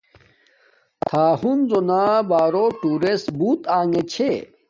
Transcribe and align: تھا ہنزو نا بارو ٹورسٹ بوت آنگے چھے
تھا 1.05 1.25
ہنزو 1.41 1.79
نا 1.89 2.03
بارو 2.29 2.65
ٹورسٹ 2.79 3.27
بوت 3.37 3.61
آنگے 3.77 4.03
چھے 4.11 4.31